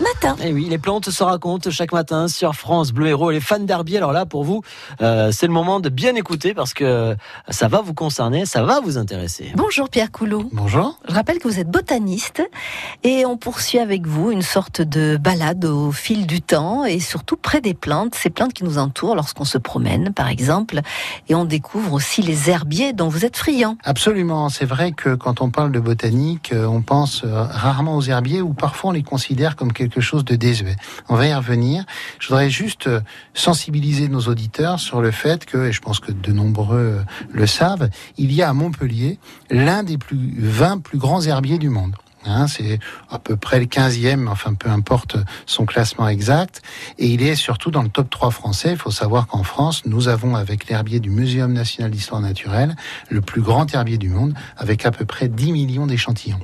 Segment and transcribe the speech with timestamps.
[0.00, 0.36] matin.
[0.40, 3.30] Et Eh oui, les plantes se racontent chaque matin sur France Bleu Héros.
[3.30, 4.62] Les fans d'herbier, alors là, pour vous,
[5.00, 7.16] euh, c'est le moment de bien écouter parce que
[7.48, 9.52] ça va vous concerner, ça va vous intéresser.
[9.56, 10.48] Bonjour Pierre Coulot.
[10.52, 10.98] Bonjour.
[11.08, 12.42] Je rappelle que vous êtes botaniste
[13.02, 17.36] et on poursuit avec vous une sorte de balade au fil du temps et surtout
[17.36, 20.80] près des plantes, ces plantes qui nous entourent lorsqu'on se promène par exemple
[21.28, 23.76] et on découvre aussi les herbiers dont vous êtes friand.
[23.84, 28.02] Absolument, c'est vrai que quand on parle de botanique, euh, on pense euh, rarement aux
[28.02, 30.76] herbiers ou parfois on les considère comme quelque chose de désuet.
[31.08, 31.84] On va y revenir.
[32.18, 33.00] Je voudrais juste euh,
[33.34, 37.46] sensibiliser nos auditeurs sur le fait que, et je pense que de nombreux euh, le
[37.46, 39.18] savent, il y a à Montpellier
[39.50, 41.94] l'un des plus 20 plus grands herbiers du monde.
[42.28, 42.78] Hein, c'est
[43.10, 46.62] à peu près le 15e, enfin peu importe son classement exact.
[46.98, 48.72] Et il est surtout dans le top 3 français.
[48.72, 52.76] Il faut savoir qu'en France, nous avons avec l'herbier du Muséum national d'histoire naturelle
[53.08, 56.40] le plus grand herbier du monde, avec à peu près 10 millions d'échantillons.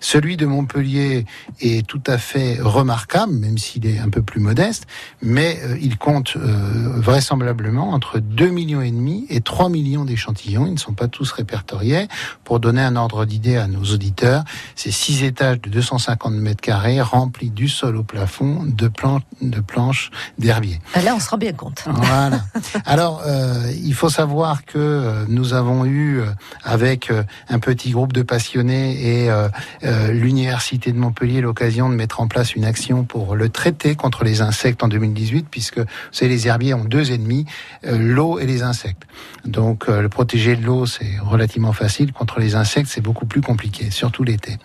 [0.00, 1.26] Celui de Montpellier
[1.60, 4.86] est tout à fait remarquable, même s'il est un peu plus modeste,
[5.22, 10.66] mais euh, il compte euh, vraisemblablement entre 2 millions et demi et 3 millions d'échantillons.
[10.66, 12.08] Ils ne sont pas tous répertoriés.
[12.44, 17.00] Pour donner un ordre d'idée à nos auditeurs, c'est 6 étages de 250 mètres carrés
[17.00, 20.80] remplis du sol au plafond de, plan de planches d'herbier.
[20.94, 21.84] Ah, Là, on se rend bien compte.
[21.86, 22.40] Voilà.
[22.86, 26.26] Alors, euh, il faut savoir que euh, nous avons eu, euh,
[26.64, 29.48] avec euh, un petit groupe de passionnés et euh,
[29.84, 34.24] euh, l'Université de Montpellier, l'occasion de mettre en place une action pour le traiter contre
[34.24, 35.80] les insectes en 2018, puisque
[36.12, 37.46] savez, les herbiers ont deux ennemis,
[37.84, 39.02] euh, l'eau et les insectes.
[39.44, 42.12] Donc, euh, le protéger de l'eau, c'est relativement facile.
[42.12, 44.56] Contre les insectes, c'est beaucoup plus compliqué, surtout l'été.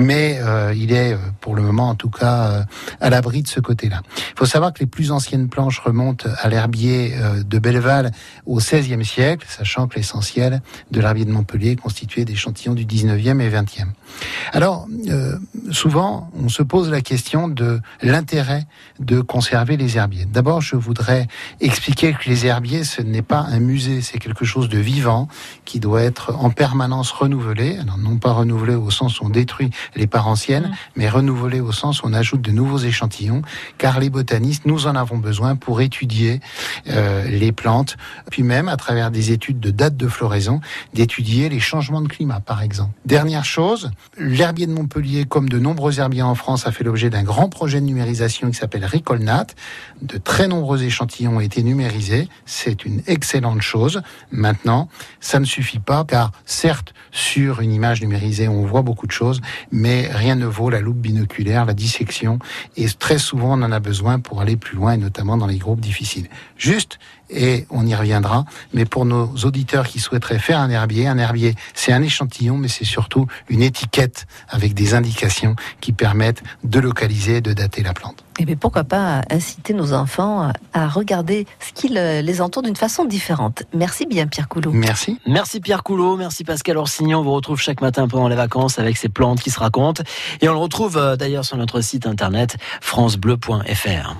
[0.00, 2.62] Mais euh, il est, euh, pour le moment en tout cas, euh,
[3.00, 4.00] à l'abri de ce côté-là.
[4.16, 7.14] Il faut savoir que les plus anciennes planches remontent à l'herbier
[7.46, 8.10] de Belleval
[8.46, 13.40] au XVIe siècle, sachant que l'essentiel de l'herbier de Montpellier est constitué d'échantillons du XIXe
[13.40, 13.88] et XXe.
[14.52, 14.88] Alors,
[15.70, 18.66] souvent, on se pose la question de l'intérêt
[18.98, 20.24] de conserver les herbiers.
[20.24, 21.26] D'abord, je voudrais
[21.60, 25.28] expliquer que les herbiers, ce n'est pas un musée, c'est quelque chose de vivant
[25.64, 27.78] qui doit être en permanence renouvelé.
[27.78, 31.72] Alors, non pas renouvelé au sens où on détruit les parts anciennes, mais renouvelé au
[31.72, 33.42] sens où on ajoute de nouveaux échantillons,
[33.78, 36.40] car les botanistes, nous en avons besoin pour étudier
[36.88, 37.96] euh, les plantes,
[38.30, 40.60] puis même à travers des études de date de floraison,
[40.94, 42.92] d'étudier les changements de climat, par exemple.
[43.04, 47.22] Dernière chose, l'herbier de Montpellier, comme de nombreux herbiers en France, a fait l'objet d'un
[47.22, 49.46] grand projet de numérisation qui s'appelle Recolnat.
[50.02, 52.28] De très nombreux échantillons ont été numérisés.
[52.46, 54.02] C'est une excellente chose.
[54.30, 54.88] Maintenant,
[55.20, 59.40] ça ne suffit pas, car certes, sur une image numérisée, on voit beaucoup de choses,
[59.72, 62.38] mais rien ne vaut la loupe binoculaire, la dissection,
[62.76, 65.58] et très souvent, on en a besoin pour aller plus loin, et notamment dans les
[65.58, 66.28] groupes difficiles.
[66.56, 66.98] Juste,
[67.30, 68.44] et on y reviendra,
[68.74, 72.68] mais pour nos auditeurs qui souhaiteraient faire un herbier, un herbier, c'est un échantillon, mais
[72.68, 75.39] c'est surtout une étiquette avec des indications
[75.80, 78.24] qui permettent de localiser et de dater la plante.
[78.38, 82.76] Et bien pourquoi pas inciter nos enfants à regarder ce qui le- les entoure d'une
[82.76, 83.64] façon différente.
[83.74, 84.70] Merci bien Pierre Coulot.
[84.72, 85.18] Merci.
[85.26, 87.18] Merci Pierre Coulot, merci Pascal Orsignon.
[87.18, 90.02] On vous retrouve chaque matin pendant les vacances avec ces plantes qui se racontent.
[90.40, 94.16] Et on le retrouve euh, d'ailleurs sur notre site internet francebleu.fr.